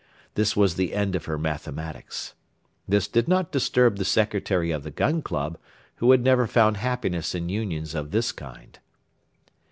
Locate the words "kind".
8.31-8.79